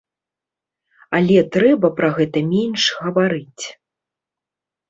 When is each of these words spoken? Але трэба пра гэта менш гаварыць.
Але 1.17 1.43
трэба 1.55 1.87
пра 1.99 2.09
гэта 2.17 2.39
менш 2.53 2.89
гаварыць. 3.03 3.63